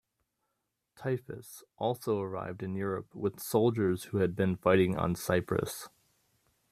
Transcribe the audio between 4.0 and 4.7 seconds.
who had been